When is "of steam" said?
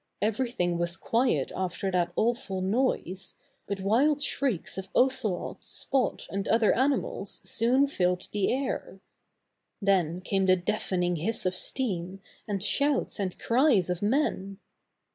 11.45-12.19